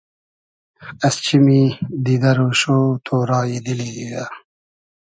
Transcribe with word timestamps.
از 1.05 1.15
چیمی 1.25 1.63
دیدۂ 2.03 2.31
رۉشۉ، 2.37 2.61
تۉرای 3.05 3.57
دیلی 3.65 3.89
دیدۂ 3.95 4.23